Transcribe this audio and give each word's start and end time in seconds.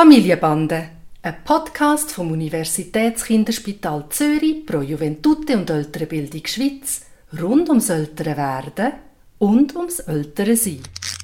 Familienbande, 0.00 0.88
ein 1.20 1.44
Podcast 1.44 2.10
vom 2.12 2.32
Universitätskinderspital 2.32 4.06
Zürich 4.08 4.64
pro 4.64 4.80
Juventute 4.80 5.58
und 5.58 5.68
Ältere 5.68 6.06
Bildung 6.06 6.46
Schweiz 6.46 7.02
rund 7.38 7.68
ums 7.68 7.90
ältere 7.90 8.34
Werden 8.34 8.92
und 9.38 9.76
ums 9.76 9.98
ältere 9.98 10.56
Sein. 10.56 10.80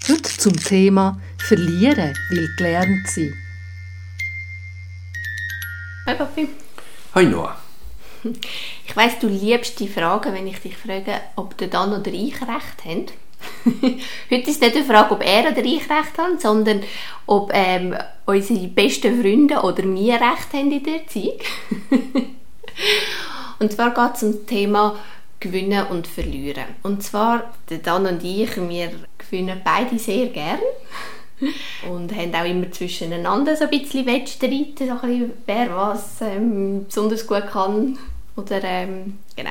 Heute 0.07 0.25
zum 0.25 0.63
Thema 0.63 1.19
Verlieren 1.39 2.15
will 2.29 2.51
gelernt 2.59 3.09
sein. 3.09 3.33
Hi 6.07 6.15
Papi. 6.15 6.47
Hi 7.15 7.25
Noah. 7.25 7.57
Ich 8.87 8.95
weiss, 8.95 9.19
du 9.19 9.29
liebst 9.29 9.81
die 9.81 9.89
Fragen, 9.89 10.35
wenn 10.35 10.47
ich 10.47 10.59
dich 10.59 10.77
frage, 10.77 11.15
ob 11.37 11.57
der 11.57 11.69
Dan 11.69 11.99
oder 11.99 12.13
ich 12.13 12.43
recht 12.43 12.85
haben. 12.85 13.07
Heute 14.31 14.51
ist 14.51 14.61
nicht 14.61 14.75
die 14.75 14.83
Frage, 14.83 15.15
ob 15.15 15.25
er 15.25 15.51
oder 15.51 15.65
ich 15.65 15.89
recht 15.89 16.19
haben, 16.19 16.39
sondern 16.39 16.83
ob 17.27 17.51
ähm, 17.55 17.95
unsere 18.25 18.67
besten 18.69 19.21
Freunde 19.21 19.61
oder 19.61 19.83
wir 19.83 20.15
recht 20.15 20.53
haben 20.53 20.71
in 20.71 20.83
der 20.83 21.01
Erziehung. 21.01 21.39
und 23.59 23.73
zwar 23.73 23.91
geht 23.95 24.17
es 24.17 24.23
um 24.23 24.33
das 24.33 24.47
Thema 24.47 24.97
Gewinnen 25.41 25.87
und 25.89 26.07
Verlieren. 26.07 26.65
Und 26.83 27.03
zwar, 27.03 27.53
der 27.69 27.79
Dan 27.79 28.07
und 28.07 28.25
ich, 28.25 28.57
wir 28.57 28.91
gewinnen 29.19 29.61
beide 29.65 29.99
sehr 29.99 30.27
gern 30.27 30.61
und 31.91 32.15
haben 32.15 32.35
auch 32.35 32.45
immer 32.45 32.71
zwischeneinander 32.71 33.57
so 33.57 33.65
ein 33.65 33.71
bisschen 33.71 34.07
Wettstreiten, 34.07 34.89
so 34.89 34.97
wer 35.47 35.77
was 35.77 36.21
ähm, 36.23 36.87
besonders 36.87 37.27
gut 37.27 37.47
kann 37.49 37.99
oder 38.37 38.63
ähm, 38.65 39.19
genau. 39.35 39.51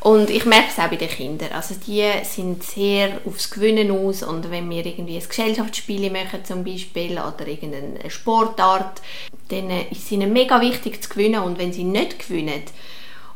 Und 0.00 0.30
ich 0.30 0.46
merke 0.46 0.68
es 0.70 0.78
auch 0.78 0.88
bei 0.88 0.96
den 0.96 1.10
Kindern. 1.10 1.52
Also 1.52 1.74
die 1.86 2.10
sind 2.22 2.62
sehr 2.62 3.20
aufs 3.26 3.50
Gewinnen 3.50 3.90
aus 3.90 4.22
und 4.22 4.50
wenn 4.50 4.68
wir 4.70 4.84
irgendwie 4.84 5.16
ein 5.16 5.28
Gesellschaftsspiel 5.28 6.10
machen 6.10 6.44
zum 6.44 6.64
Beispiel 6.64 7.12
oder 7.12 7.46
irgendeine 7.46 8.08
Sportart, 8.08 9.02
dann 9.48 9.70
ist 9.90 10.04
es 10.04 10.12
ihnen 10.12 10.32
mega 10.32 10.60
wichtig 10.60 11.02
zu 11.02 11.10
gewinnen 11.10 11.42
und 11.42 11.58
wenn 11.58 11.72
sie 11.72 11.84
nicht 11.84 12.18
gewinnen, 12.18 12.62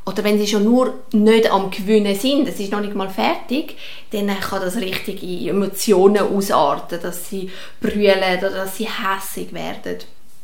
oder 0.06 0.22
wenn 0.22 0.38
sie 0.38 0.46
schon 0.46 0.64
nur 0.64 0.94
nicht 1.12 1.50
am 1.50 1.70
Gewinnen 1.70 2.14
sind, 2.14 2.46
es 2.46 2.60
ist 2.60 2.72
noch 2.72 2.80
nicht 2.80 2.94
mal 2.94 3.08
fertig, 3.08 3.76
dann 4.10 4.28
kann 4.38 4.60
das 4.60 4.76
richtig 4.76 5.22
in 5.22 5.48
Emotionen 5.48 6.22
ausarten, 6.22 7.00
dass 7.00 7.30
sie 7.30 7.50
brüllen 7.80 8.38
oder 8.38 8.50
dass 8.50 8.76
sie 8.76 8.86
hässig 8.86 9.54
werden. 9.54 9.98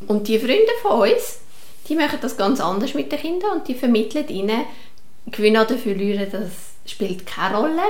Und 0.07 0.29
die 0.29 0.39
Freunde 0.39 0.73
von 0.81 1.11
uns, 1.11 1.41
die 1.89 1.95
machen 1.95 2.19
das 2.23 2.39
ganz 2.39 2.59
anders 2.61 2.95
mit 2.95 3.13
den 3.13 3.19
Kindern 3.19 3.59
und 3.59 3.69
die 3.69 3.75
vermitteln 3.75 4.29
ihnen, 4.29 4.65
Gewinnen 5.27 5.65
oder 5.65 5.77
Verlieren, 5.77 6.31
das 6.31 6.51
spielt 6.87 7.27
keine 7.27 7.57
Rolle. 7.57 7.83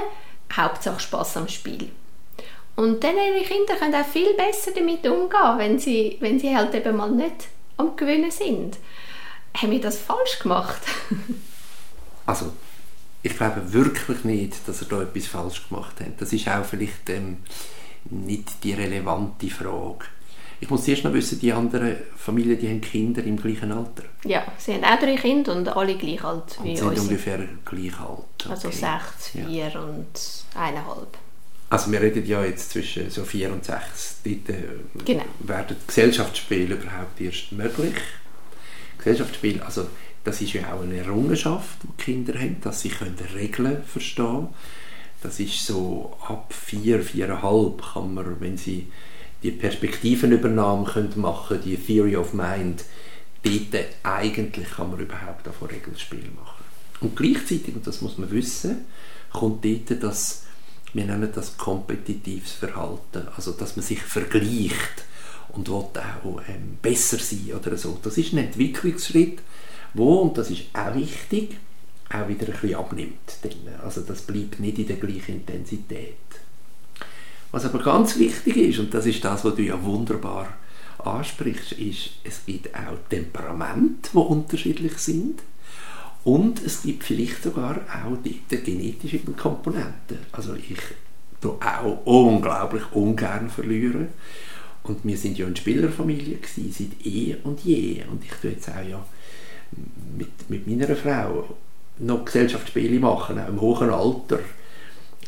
Hauptsache 0.53 1.01
Spaß 1.01 1.37
am 1.37 1.49
Spiel. 1.49 1.91
Und 2.77 3.05
dann 3.05 3.17
ihre 3.17 3.45
Kinder 3.45 3.75
können 3.77 3.95
auch 3.95 4.07
viel 4.07 4.35
besser 4.35 4.73
damit 4.75 5.07
umgehen, 5.07 5.59
wenn 5.59 5.79
sie, 5.79 6.17
wenn 6.21 6.39
sie 6.41 6.57
halt 6.57 6.75
eben 6.75 6.97
mal 6.97 7.11
nicht 7.11 7.49
am 7.77 7.97
Gewinnen 7.97 8.31
sind. 8.31 8.79
Haben 9.57 9.73
wir 9.73 9.81
das 9.81 9.99
falsch 9.99 10.39
gemacht? 10.41 10.81
also, 12.27 12.53
ich 13.23 13.37
glaube 13.37 13.73
wirklich 13.73 14.25
nicht, 14.25 14.67
dass 14.67 14.83
er 14.83 14.89
da 14.89 15.03
etwas 15.03 15.27
falsch 15.27 15.69
gemacht 15.69 16.01
hat. 16.01 16.21
Das 16.21 16.33
ist 16.33 16.49
auch 16.49 16.65
vielleicht 16.65 17.11
ähm, 17.11 17.39
nicht 18.09 18.65
die 18.65 18.73
relevante 18.73 19.51
Frage. 19.51 20.07
Ich 20.63 20.69
muss 20.69 20.85
zuerst 20.85 21.05
noch 21.05 21.13
wissen, 21.15 21.41
die 21.41 21.53
anderen 21.53 21.97
Familien, 22.17 22.59
die 22.59 22.69
haben 22.69 22.81
Kinder 22.83 23.25
im 23.25 23.41
gleichen 23.41 23.73
Alter. 23.73 24.05
Ja, 24.25 24.45
sie 24.59 24.75
haben 24.75 24.85
auch 24.85 24.99
drei 24.99 25.17
Kinder 25.17 25.57
und 25.57 25.67
alle 25.69 25.97
gleich 25.97 26.23
alt 26.23 26.59
wie 26.63 26.71
und 26.71 26.77
sind 26.77 26.89
uns. 26.89 27.01
ungefähr 27.01 27.39
gleich 27.65 27.99
alt. 27.99 28.19
Okay. 28.41 28.51
Also 28.51 28.71
sechs, 28.71 29.29
vier 29.33 29.69
ja. 29.69 29.81
und 29.81 30.45
eineinhalb. 30.55 31.17
Also 31.71 31.91
wir 31.93 32.01
reden 32.03 32.27
ja 32.27 32.45
jetzt 32.45 32.71
zwischen 32.71 33.11
so 33.11 33.25
vier 33.25 33.53
und 33.53 33.65
sechs. 33.65 34.17
Dort 34.23 34.49
äh, 34.51 34.65
genau. 35.05 35.25
werden 35.39 35.77
Gesellschaftsspiele 35.87 36.75
überhaupt 36.75 37.21
erst 37.21 37.53
möglich. 37.53 37.95
Gesellschaftsspiele, 38.99 39.65
also 39.65 39.87
das 40.25 40.43
ist 40.43 40.53
ja 40.53 40.75
auch 40.75 40.83
eine 40.83 40.99
Errungenschaft, 40.99 41.79
die 41.83 42.03
Kinder 42.03 42.39
haben, 42.39 42.61
dass 42.61 42.83
sie 42.83 42.91
können 42.91 43.17
Regeln 43.35 43.83
verstehen 43.85 44.27
können. 44.27 44.55
Das 45.23 45.39
ist 45.41 45.65
so 45.65 46.17
ab 46.27 46.53
vier, 46.53 47.03
viereinhalb 47.03 47.83
kann 47.95 48.15
man, 48.15 48.41
wenn 48.41 48.57
sie 48.57 48.89
die 49.43 49.51
Perspektivenübernahme 49.53 50.85
können 50.85 51.13
machen 51.17 51.61
die 51.65 51.77
Theory 51.77 52.17
of 52.17 52.35
Mind, 52.35 52.85
dort 53.43 53.87
eigentlich 54.03 54.71
kann 54.71 54.91
man 54.91 55.01
überhaupt 55.01 55.47
davon 55.47 55.69
Regelspiel 55.69 56.31
machen. 56.37 56.65
Und 57.01 57.17
gleichzeitig, 57.17 57.75
und 57.75 57.87
das 57.87 58.03
muss 58.03 58.19
man 58.19 58.31
wissen, 58.31 58.85
kommt 59.33 59.65
dort 59.65 60.03
das, 60.03 60.45
wir 60.93 61.05
nennen 61.05 61.31
das 61.35 61.57
kompetitives 61.57 62.53
Verhalten, 62.53 63.29
also 63.37 63.53
dass 63.53 63.77
man 63.77 63.85
sich 63.85 64.01
vergleicht 64.01 65.05
und 65.49 65.69
will 65.69 65.75
auch 65.75 66.43
ähm, 66.49 66.79
besser 66.83 67.19
sein 67.19 67.53
oder 67.59 67.77
so. 67.77 67.99
Das 68.03 68.19
ist 68.19 68.33
ein 68.33 68.39
Entwicklungsschritt, 68.39 69.41
wo, 69.95 70.19
und 70.19 70.37
das 70.37 70.51
ist 70.51 70.65
auch 70.73 70.95
wichtig, 70.95 71.57
auch 72.11 72.29
wieder 72.29 72.47
ein 72.47 72.53
bisschen 72.53 72.75
abnimmt. 72.75 73.39
Also 73.83 74.03
das 74.03 74.23
bleibt 74.23 74.61
nicht 74.61 74.79
in 74.79 74.87
der 74.87 74.97
gleichen 74.97 75.37
Intensität. 75.37 76.17
Was 77.53 77.65
aber 77.65 77.81
ganz 77.81 78.19
wichtig 78.19 78.57
ist, 78.57 78.79
und 78.79 78.95
das 78.95 79.07
ist 79.07 79.25
das, 79.25 79.45
was 79.45 79.55
du 79.55 79.63
ja 79.63 79.83
wunderbar 79.83 80.49
ansprichst, 80.99 81.73
ist, 81.73 82.11
es 82.25 82.45
gibt 82.47 82.75
auch 82.75 82.97
Temperamente, 83.09 84.11
die 84.13 84.19
unterschiedlich 84.19 84.99
sind. 84.99 85.43
Und 86.23 86.63
es 86.65 86.83
gibt 86.83 87.05
vielleicht 87.05 87.43
sogar 87.43 87.77
auch 87.77 88.17
die, 88.23 88.41
die 88.51 88.59
genetische 88.59 89.19
Komponenten. 89.21 90.19
Also 90.33 90.55
ich 90.55 90.77
tue 91.41 91.57
auch 91.61 92.05
unglaublich 92.05 92.83
ungern 92.93 93.49
verlieren. 93.49 94.09
Und 94.83 95.05
wir 95.05 95.17
sind 95.17 95.39
ja 95.39 95.47
eine 95.47 95.57
Spielerfamilie 95.57 96.37
gewesen, 96.37 96.75
seit 96.77 97.07
eh 97.07 97.37
und 97.43 97.61
je. 97.65 98.03
Und 98.11 98.23
ich 98.25 98.33
tue 98.33 98.51
jetzt 98.51 98.69
auch 98.69 98.87
ja 98.89 99.03
mit, 100.17 100.51
mit 100.51 100.67
meiner 100.67 100.95
Frau 100.95 101.57
noch 101.99 102.25
Gesellschaftsspiele 102.25 102.99
machen, 102.99 103.39
auch 103.39 103.49
im 103.49 103.61
hohen 103.61 103.91
Alter 103.91 104.41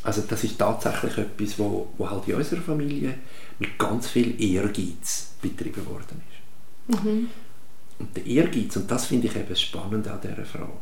also 0.03 0.23
das 0.23 0.45
ist 0.45 0.59
tatsächlich 0.59 1.17
etwas, 1.19 1.59
wo, 1.59 1.89
wo 1.97 2.11
halt 2.11 2.27
in 2.27 2.35
unserer 2.35 2.61
Familie 2.61 3.15
mit 3.59 3.79
ganz 3.79 4.09
viel 4.09 4.41
Ehrgeiz 4.41 5.33
betrieben 5.41 5.87
worden 5.87 6.21
ist. 6.29 7.03
Mhm. 7.03 7.29
Und 7.99 8.17
der 8.17 8.27
Ehrgeiz, 8.27 8.77
und 8.77 8.91
das 8.91 9.07
finde 9.07 9.29
ich 9.29 9.37
eben 9.37 9.55
spannend 9.55 10.09
an 10.09 10.21
dieser 10.21 10.45
Frage, 10.45 10.73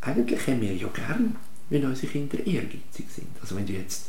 eigentlich 0.00 0.46
haben 0.46 0.60
wir 0.60 0.74
ja 0.74 0.88
gern, 0.88 1.36
wenn 1.70 1.84
unsere 1.84 2.10
Kinder 2.10 2.38
ehrgeizig 2.38 3.06
sind. 3.14 3.28
Also 3.40 3.56
wenn 3.56 3.66
du 3.66 3.72
jetzt 3.72 4.06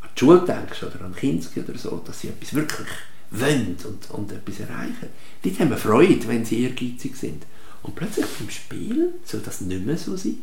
an 0.00 0.08
die 0.14 0.20
Schule 0.20 0.44
denkst 0.44 0.82
oder 0.82 1.04
an 1.04 1.14
Kinski 1.14 1.60
oder 1.60 1.76
so, 1.76 2.02
dass 2.04 2.20
sie 2.20 2.28
etwas 2.28 2.54
wirklich 2.54 2.88
wollen 3.30 3.76
und, 3.84 4.10
und 4.10 4.32
etwas 4.32 4.60
erreichen. 4.60 5.08
Die 5.44 5.56
haben 5.58 5.70
wir 5.70 5.76
Freude, 5.76 6.26
wenn 6.26 6.44
sie 6.44 6.62
ehrgeizig 6.62 7.16
sind. 7.16 7.44
Und 7.82 7.94
plötzlich 7.94 8.26
beim 8.26 8.50
Spiel 8.50 9.14
soll 9.24 9.40
das 9.40 9.60
nicht 9.60 9.86
mehr 9.86 9.96
so 9.96 10.16
sein. 10.16 10.38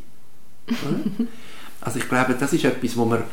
Also 1.82 2.00
ich 2.00 2.10
glaube, 2.10 2.36
das 2.40 2.54
ist 2.54 2.66
etwas, 2.66 2.98
wo 2.98 3.06
man, 3.06 3.24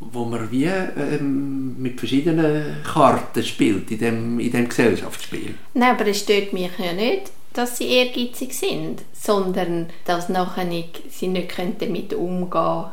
wo 0.00 0.24
man 0.24 0.50
wie 0.50 0.64
ähm, 0.64 1.80
mit 1.80 1.98
verschiedenen 1.98 2.82
Karten 2.84 3.42
spielt 3.42 3.90
in 3.90 3.98
dem, 3.98 4.40
in 4.40 4.52
dem 4.52 4.68
Gesellschaftsspiel. 4.68 5.54
Nein, 5.74 5.94
aber 5.94 6.06
es 6.06 6.20
stört 6.20 6.52
mich 6.52 6.70
ja 6.78 6.92
nicht, 6.92 7.30
dass 7.52 7.78
sie 7.78 7.88
ehrgeizig 7.88 8.52
sind, 8.52 9.02
sondern 9.12 9.86
dass 10.04 10.28
nachher 10.28 10.64
nicht, 10.64 11.02
sie 11.10 11.28
nicht 11.28 11.52
damit 11.58 12.14
umgehen 12.14 12.50
können, 12.50 12.90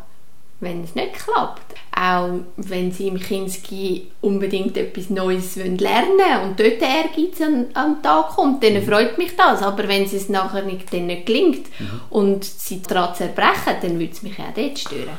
wenn 0.64 0.84
es 0.84 0.96
nicht 0.96 1.14
klappt. 1.14 1.76
Auch 1.96 2.40
wenn 2.58 2.92
sie 2.92 3.08
im 3.08 3.20
Kinski 3.20 4.12
unbedingt 4.22 4.76
etwas 4.78 5.10
Neues 5.10 5.56
lernen 5.56 5.78
wollen 6.18 6.50
und 6.50 6.60
dort 6.60 6.82
der 6.82 6.90
Ehrgeiz 6.90 7.40
an, 7.42 7.68
an 7.74 7.96
den 7.96 8.04
Tag 8.04 8.30
kommt, 8.30 8.64
dann 8.64 8.74
mhm. 8.74 8.84
freut 8.84 9.18
mich 9.18 9.36
das. 9.36 9.62
Aber 9.62 9.88
wenn 9.88 10.04
es 10.04 10.30
nachher 10.30 10.64
nicht, 10.64 10.92
dann 10.92 11.06
nicht 11.06 11.28
gelingt 11.28 11.68
mhm. 11.80 12.02
und 12.10 12.44
sie 12.44 12.82
daran 12.82 13.14
zerbrechen, 13.14 13.76
dann 13.82 14.00
würde 14.00 14.12
es 14.12 14.24
mich 14.24 14.40
auch 14.40 14.54
dort 14.56 14.80
stören. 14.80 15.18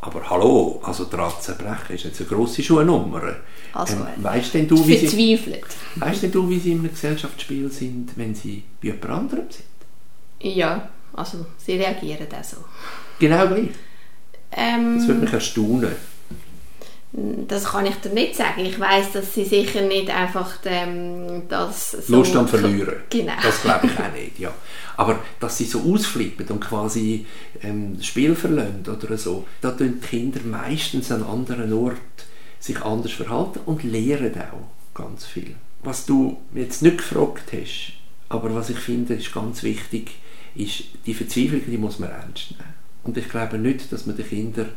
Aber 0.00 0.30
hallo, 0.30 0.80
also 0.84 1.04
daran 1.04 1.32
zerbrechen 1.40 1.96
ist 1.96 2.04
jetzt 2.04 2.20
eine 2.20 2.28
grosse 2.28 2.62
Schuhnummer. 2.62 3.36
Also, 3.72 3.94
ähm, 3.94 4.22
weißt 4.22 4.54
denn 4.54 4.68
du, 4.68 4.86
wie 4.86 4.96
sie, 4.96 5.38
weißt 5.96 6.22
denn 6.22 6.32
du, 6.32 6.48
wie 6.48 6.58
sie 6.58 6.72
im 6.72 6.88
Gesellschaftsspiel 6.88 7.70
sind, 7.70 8.16
wenn 8.16 8.34
sie 8.34 8.62
bei 8.80 8.88
jemand 8.88 9.06
anderem 9.06 9.46
sind? 9.50 9.64
Ja, 10.40 10.88
also 11.12 11.46
sie 11.58 11.72
reagieren 11.72 12.28
auch 12.32 12.44
so. 12.44 12.58
Genau 13.18 13.46
gleich? 13.48 13.70
Ähm, 14.52 14.98
das 14.98 15.08
würde 15.08 15.20
mich 15.20 15.32
erstaunen. 15.32 15.92
Das 17.12 17.64
kann 17.64 17.86
ich 17.86 17.96
dir 17.96 18.10
nicht 18.10 18.36
sagen. 18.36 18.64
Ich 18.66 18.78
weiß, 18.78 19.12
dass 19.12 19.34
sie 19.34 19.44
sicher 19.44 19.80
nicht 19.80 20.10
einfach 20.10 20.58
ähm, 20.66 21.42
das 21.48 21.92
so 21.92 22.16
Lust 22.16 22.36
am 22.36 22.46
Verlieren. 22.46 22.96
Genau. 23.08 23.32
Das 23.42 23.62
glaube 23.62 23.86
ich 23.86 23.98
auch 23.98 24.12
nicht, 24.12 24.38
ja. 24.38 24.52
Aber 24.96 25.18
dass 25.40 25.56
sie 25.56 25.64
so 25.64 25.80
ausflippen 25.80 26.46
und 26.48 26.60
quasi 26.60 27.24
ähm, 27.62 27.96
das 27.96 28.06
Spiel 28.06 28.34
verlassen 28.34 28.84
oder 28.86 29.16
so, 29.16 29.46
da 29.62 29.70
tun 29.70 30.00
die 30.02 30.06
Kinder 30.06 30.40
meistens 30.44 31.10
an 31.10 31.22
anderen 31.22 31.72
Ort 31.72 31.96
sich 32.60 32.82
anders 32.82 33.12
verhalten 33.12 33.60
und 33.64 33.84
lehren 33.84 34.34
auch 34.34 34.94
ganz 34.94 35.24
viel. 35.24 35.54
Was 35.82 36.04
du 36.04 36.38
jetzt 36.54 36.82
nicht 36.82 36.98
gefragt 36.98 37.52
hast, 37.52 37.92
aber 38.28 38.54
was 38.54 38.68
ich 38.68 38.78
finde, 38.78 39.14
ist 39.14 39.32
ganz 39.32 39.62
wichtig, 39.62 40.16
ist, 40.54 40.84
die 41.06 41.14
Verzweiflung, 41.14 41.62
die 41.66 41.78
muss 41.78 41.98
man 41.98 42.10
ernst 42.10 42.50
nehmen. 42.50 42.77
Und 43.08 43.16
ich 43.16 43.30
glaube 43.30 43.56
nicht, 43.56 43.90
dass 43.90 44.04
man 44.04 44.18
den 44.18 44.28
Kindern 44.28 44.68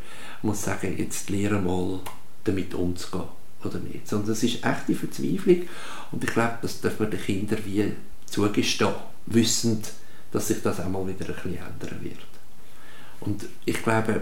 muss 0.42 0.63
sagen, 0.63 0.95
jetzt 0.98 1.30
lehre 1.30 1.60
mal 1.60 2.00
damit 2.45 2.74
umzugehen. 2.74 3.28
oder 3.66 3.80
nicht, 3.80 4.07
sondern 4.07 4.31
es 4.31 4.42
ist 4.42 4.63
echte 4.63 4.95
Verzweiflung 4.95 5.63
und 6.13 6.24
ich 6.24 6.31
glaube, 6.31 6.60
das 6.62 6.80
dürfen 6.80 7.00
wir 7.00 7.10
den 7.10 7.22
Kindern 7.22 7.60
wie 7.66 7.92
zugestehen, 8.25 8.94
wissend, 9.25 9.92
dass 10.31 10.48
sich 10.48 10.62
das 10.62 10.80
auch 10.80 10.88
mal 10.88 11.06
wieder 11.06 11.28
ein 11.28 11.36
bisschen 11.36 11.57
ändern 11.57 12.00
wird. 12.01 12.18
Und 13.19 13.45
ich 13.66 13.83
glaube, 13.83 14.22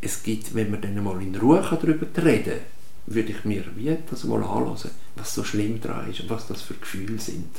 es 0.00 0.22
gibt, 0.22 0.54
wenn 0.54 0.70
man 0.70 0.80
dann 0.80 1.04
mal 1.04 1.20
in 1.20 1.36
Ruhe 1.36 1.60
darüber 1.60 2.06
reden 2.24 2.44
kann, 2.44 3.14
würde 3.14 3.32
ich 3.32 3.44
mir 3.44 3.64
wie 3.76 3.94
das 4.08 4.24
mal 4.24 4.42
anhören, 4.42 4.90
was 5.16 5.34
so 5.34 5.44
schlimm 5.44 5.80
daran 5.82 6.10
ist 6.10 6.20
und 6.20 6.30
was 6.30 6.46
das 6.46 6.62
für 6.62 6.74
Gefühle 6.74 7.18
sind, 7.18 7.50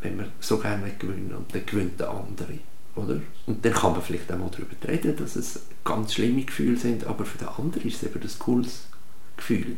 wenn 0.00 0.16
wir 0.16 0.28
so 0.40 0.58
gerne 0.58 0.92
gewinnen 0.98 1.34
und 1.36 1.54
dann 1.54 1.66
gewinnt 1.66 2.00
der 2.00 2.08
andere. 2.08 2.58
Oder? 2.94 3.20
Und 3.46 3.64
dann 3.64 3.72
kann 3.72 3.92
man 3.92 4.02
vielleicht 4.02 4.30
auch 4.30 4.38
mal 4.38 4.50
darüber 4.50 4.76
reden, 4.86 5.16
dass 5.16 5.36
es 5.36 5.60
ganz 5.84 6.14
schlimme 6.14 6.44
Gefühle 6.44 6.76
sind, 6.76 7.06
aber 7.06 7.24
für 7.24 7.38
den 7.38 7.48
anderen 7.48 7.86
ist 7.88 8.02
es 8.02 8.02
eben 8.04 8.20
das 8.20 8.38
cooles 8.38 8.86
Gefühl. 9.36 9.76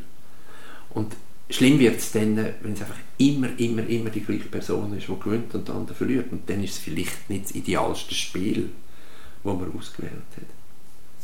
Und 0.90 1.14
schlimm 1.48 1.78
wird 1.78 1.98
es 1.98 2.12
dann, 2.12 2.36
wenn 2.36 2.72
es 2.72 2.80
einfach 2.80 2.96
immer, 3.18 3.48
immer, 3.58 3.86
immer 3.86 4.10
die 4.10 4.20
gleiche 4.20 4.48
Person 4.48 4.96
ist, 4.96 5.08
die 5.08 5.20
gewinnt 5.20 5.54
und 5.54 5.68
der 5.68 5.74
andere 5.74 5.94
verliert. 5.94 6.32
Und 6.32 6.48
dann 6.50 6.62
ist 6.62 6.74
es 6.74 6.78
vielleicht 6.78 7.30
nicht 7.30 7.44
das 7.44 7.54
idealste 7.54 8.14
Spiel, 8.14 8.70
das 9.44 9.54
man 9.54 9.72
ausgewählt 9.76 10.12
hat. 10.36 10.46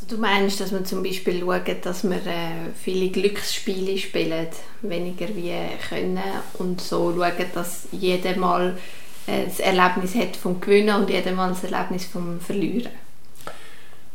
Also 0.01 0.15
du 0.15 0.21
meinst, 0.21 0.59
dass 0.59 0.71
man 0.71 0.85
zum 0.85 1.03
Beispiel 1.03 1.41
schaut, 1.41 1.85
dass 1.85 2.03
man 2.03 2.25
äh, 2.25 2.71
viele 2.81 3.09
Glücksspiele 3.09 3.97
spielt, 3.97 4.49
weniger 4.81 5.27
wie 5.35 5.53
können 5.89 6.19
und 6.53 6.81
so 6.81 7.13
schaut, 7.15 7.45
dass 7.53 7.87
jeder 7.91 8.35
mal 8.37 8.77
das 9.25 9.59
Erlebnis 9.59 10.15
hat 10.15 10.35
vom 10.35 10.59
Gewinnen 10.59 10.95
und 10.95 11.09
jeder 11.09 11.31
mal 11.31 11.49
das 11.49 11.63
Erlebnis 11.63 12.05
vom 12.05 12.39
Verlieren. 12.39 12.91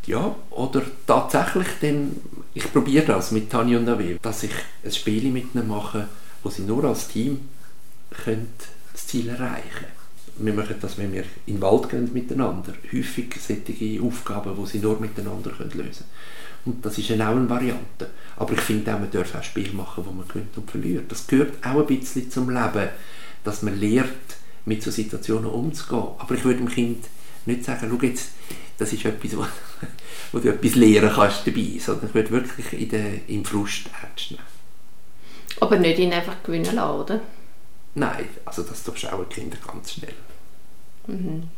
Ja, 0.07 0.35
oder 0.51 0.83
tatsächlich 1.07 1.67
dann, 1.81 2.17
ich 2.55 2.73
probiere 2.73 3.07
das 3.07 3.33
mit 3.33 3.51
Tanja 3.51 3.79
und 3.79 3.85
Nave, 3.85 4.19
dass 4.23 4.45
ich 4.45 4.53
ein 4.85 4.93
Spiel 4.93 5.31
mit 5.31 5.55
ihnen 5.55 5.67
mache, 5.67 6.09
wo 6.43 6.51
sie 6.51 6.63
nur 6.63 6.85
als 6.85 7.09
Team 7.09 7.49
können 8.11 8.53
das 8.93 9.07
Ziel 9.07 9.29
erreichen 9.29 9.63
können 9.71 9.97
wir 10.39 10.53
machen 10.53 10.77
das, 10.81 10.99
wenn 10.99 11.13
wir 11.13 11.25
in 11.47 11.57
den 11.57 11.63
Wald 11.63 11.89
gehen 11.89 12.13
miteinander. 12.13 12.75
Häufig 12.93 13.35
solche 13.41 14.03
Aufgaben, 14.03 14.55
die 14.57 14.67
sie 14.67 14.79
nur 14.79 15.01
miteinander 15.01 15.51
lösen 15.59 15.73
können. 15.73 15.95
Und 16.67 16.85
das 16.85 16.99
ist 16.99 17.11
dann 17.11 17.23
auch 17.23 17.37
eine 17.37 17.49
Variante. 17.49 18.11
Aber 18.37 18.53
ich 18.53 18.61
finde 18.61 18.95
auch, 18.95 18.99
man 18.99 19.11
darf 19.11 19.35
auch 19.35 19.43
Spiele 19.43 19.73
machen, 19.73 20.05
wo 20.07 20.11
man 20.11 20.29
gewinnt 20.29 20.57
und 20.57 20.71
verliert. 20.71 21.11
Das 21.11 21.27
gehört 21.27 21.55
auch 21.65 21.81
ein 21.81 21.87
bisschen 21.87 22.31
zum 22.31 22.51
Leben, 22.51 22.89
dass 23.45 23.63
man 23.63 23.81
lernt, 23.81 24.11
mit 24.67 24.83
so 24.83 24.91
Situationen 24.91 25.51
umzugehen. 25.51 26.09
Aber 26.19 26.35
ich 26.35 26.45
würde 26.45 26.59
dem 26.59 26.69
Kind 26.69 27.07
nicht 27.47 27.65
sagen, 27.65 27.89
schau 27.91 28.07
jetzt, 28.07 28.31
das 28.77 28.93
ist 28.93 29.05
etwas, 29.05 29.37
wo, 29.37 29.47
wo 30.33 30.39
du 30.39 30.51
etwas 30.51 30.75
lernen 30.75 31.11
kannst 31.15 31.47
dabei, 31.47 31.79
sondern 31.79 32.09
ich 32.09 32.15
würde 32.15 32.31
wirklich 32.31 32.73
in 32.81 32.89
der, 32.91 33.29
im 33.29 33.45
Frust 33.45 33.89
ernst 34.03 34.33
nehmen. 34.33 34.43
Aber 35.61 35.79
nicht 35.79 35.99
ihn 35.99 36.13
einfach 36.13 36.43
gewinnen 36.43 36.75
lassen, 36.75 37.01
oder? 37.01 37.21
Nein, 37.95 38.29
also 38.45 38.63
das 38.63 38.85
durchschauen 38.85 39.29
Kinder 39.31 39.57
ganz 39.67 39.95
schnell. 39.95 40.13
Mhm. 41.07 41.49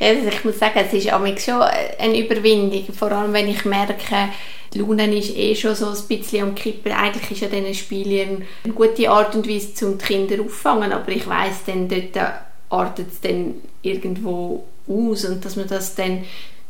Also 0.00 0.28
ich 0.28 0.44
muss 0.44 0.58
sagen, 0.58 0.80
es 0.86 0.92
ist 0.92 1.10
schon 1.44 1.62
eine 1.62 2.18
Überwindung, 2.18 2.84
vor 2.94 3.12
allem 3.12 3.32
wenn 3.32 3.48
ich 3.48 3.64
merke, 3.64 4.28
die 4.74 4.78
Laune 4.78 5.16
ist 5.16 5.36
eh 5.36 5.54
schon 5.54 5.74
so 5.74 5.86
ein 5.86 6.08
bisschen 6.08 6.42
am 6.42 6.54
Kippen. 6.54 6.92
Eigentlich 6.92 7.30
ist 7.30 7.40
ja 7.40 7.48
diese 7.48 7.74
Spiele 7.74 8.44
eine 8.64 8.74
gute 8.74 9.10
Art 9.10 9.34
und 9.34 9.48
Weise, 9.48 9.86
um 9.86 9.98
die 9.98 10.04
Kinder 10.04 10.42
auffangen, 10.42 10.92
aber 10.92 11.10
ich 11.12 11.26
weiss 11.26 11.64
dann, 11.66 11.88
dort 11.88 12.32
artet 12.68 13.06
es 13.12 13.20
dann 13.20 13.54
irgendwo 13.82 14.64
aus. 14.88 15.24
Und 15.24 15.44
dass 15.44 15.56
man 15.56 15.68
das 15.68 15.94
dann 15.94 16.24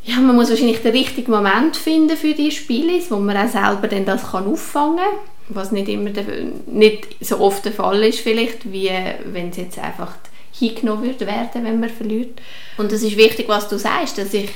ja, 0.07 0.21
man 0.21 0.37
muss 0.37 0.51
wahrscheinlich 0.51 0.83
den 0.83 0.93
richtigen 0.93 1.33
Moment 1.33 1.77
finden 1.77 2.17
für 2.17 2.33
die 2.33 2.53
Spiele, 2.53 3.01
wo 3.09 3.17
man 3.17 3.37
auch 3.37 3.49
selber 3.51 3.89
dann 3.89 4.05
das 4.05 4.31
kann 4.31 4.47
auffangen 4.47 4.99
kann, 4.99 5.15
was 5.49 5.73
nicht 5.73 5.89
immer 5.89 6.11
der, 6.11 6.25
nicht 6.67 7.09
so 7.21 7.41
oft 7.41 7.65
der 7.65 7.73
Fall 7.73 8.05
ist 8.05 8.21
vielleicht, 8.21 8.71
wie 8.71 8.91
wenn 9.25 9.51
es 9.51 9.57
jetzt 9.57 9.79
einfach 9.81 10.15
hingenommen 10.59 11.19
werden, 11.21 11.65
wenn 11.65 11.81
man 11.81 11.91
verliert. 11.91 12.41
Und 12.77 12.93
es 12.93 13.03
ist 13.03 13.17
wichtig, 13.17 13.49
was 13.49 13.69
du 13.69 13.79
sagst, 13.79 14.19
dass 14.19 14.35
ich 14.35 14.51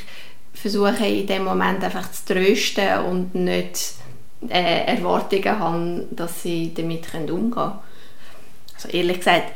versuche 0.53 1.07
in 1.07 1.27
dem 1.27 1.45
Moment 1.45 1.83
einfach 1.83 2.11
zu 2.11 2.35
trösten 2.35 3.05
und 3.05 3.35
nicht 3.35 3.95
äh, 4.49 4.85
Erwartungen 4.87 5.59
habe, 5.59 6.07
dass 6.11 6.43
sie 6.43 6.73
damit 6.75 7.13
umgehen 7.15 7.51
können. 7.51 7.79
Also 8.75 8.89
ehrlich 8.89 9.19
gesagt, 9.19 9.53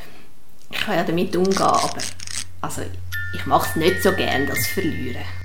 ich 0.70 0.78
kann 0.78 0.96
ja 0.96 1.04
damit 1.04 1.34
umgehen, 1.36 1.62
aber 1.62 1.98
also, 2.60 2.82
ich 3.34 3.46
mache 3.46 3.68
es 3.68 3.76
nicht 3.76 4.02
so 4.02 4.12
gerne, 4.12 4.46
das 4.46 4.66
Verlieren. 4.68 5.43